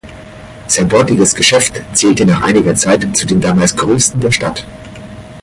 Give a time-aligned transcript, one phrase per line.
[0.65, 4.65] Sein dortiges Geschäft zählte nach einiger Zeit zu den damals größten der Stadt.